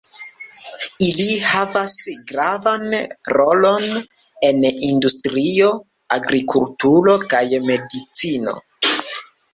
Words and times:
Ili 1.07 1.25
havas 1.47 1.93
gravan 2.31 2.95
rolon 3.37 3.85
en 4.49 4.65
industrio, 4.89 5.71
agrikulturo 6.19 7.15
kaj 7.35 7.45
medicino. 7.71 8.57